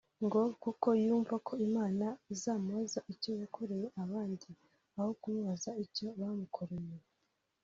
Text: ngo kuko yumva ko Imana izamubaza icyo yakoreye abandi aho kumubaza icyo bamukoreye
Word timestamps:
ngo 0.25 0.41
kuko 0.63 0.87
yumva 1.03 1.35
ko 1.47 1.53
Imana 1.67 2.05
izamubaza 2.33 2.99
icyo 3.13 3.31
yakoreye 3.41 3.87
abandi 4.03 4.49
aho 4.97 5.09
kumubaza 5.21 5.71
icyo 5.85 6.07
bamukoreye 6.19 6.95